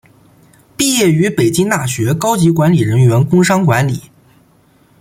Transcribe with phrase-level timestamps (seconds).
[0.75, 4.09] 毕业于北京大学高级管理人员工商管理。